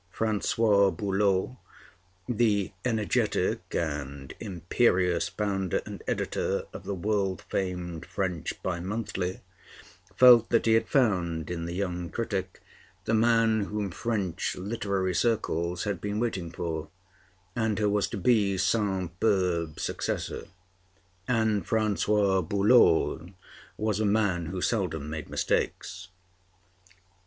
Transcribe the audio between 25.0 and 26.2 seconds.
made mistakes.